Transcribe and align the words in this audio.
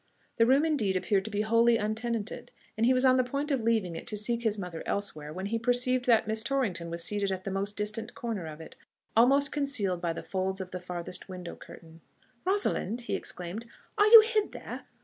The 0.37 0.47
room, 0.47 0.65
indeed, 0.65 0.95
appeared 0.97 1.25
to 1.25 1.29
be 1.29 1.41
wholly 1.41 1.77
untenanted, 1.77 2.49
and 2.75 2.87
he 2.87 2.91
was 2.95 3.05
on 3.05 3.17
the 3.17 3.23
point 3.23 3.51
of 3.51 3.61
leaving 3.61 3.95
it 3.95 4.07
to 4.07 4.17
seek 4.17 4.41
his 4.41 4.57
mother 4.57 4.81
elsewhere, 4.87 5.31
when 5.31 5.45
he 5.45 5.59
perceived 5.59 6.05
that 6.05 6.25
Miss 6.27 6.43
Torrington 6.43 6.89
was 6.89 7.03
seated 7.03 7.31
at 7.31 7.43
the 7.43 7.51
most 7.51 7.77
distant 7.77 8.15
corner 8.15 8.47
of 8.47 8.59
it, 8.59 8.75
almost 9.15 9.51
concealed 9.51 10.01
by 10.01 10.13
the 10.13 10.23
folds 10.23 10.59
of 10.59 10.71
the 10.71 10.79
farthest 10.79 11.29
window 11.29 11.55
curtain. 11.55 12.01
"Rosalind!"... 12.47 13.01
he 13.01 13.15
exclaimed, 13.15 13.67
"are 13.95 14.07
you 14.07 14.21
hid 14.21 14.53
there?... 14.53 14.87